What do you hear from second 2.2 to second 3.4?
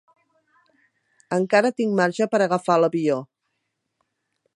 per agafar l'avió.